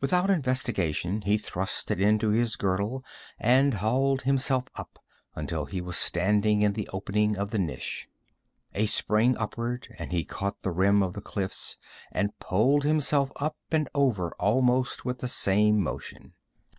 [0.00, 3.04] Without investigation he thrust it into his girdle
[3.38, 4.98] and hauled himself up
[5.34, 8.08] until he was standing in the opening of the niche.
[8.72, 11.76] A spring upward and he caught the rim of the cliffs
[12.10, 16.32] and pulled himself up and over almost with the same motion.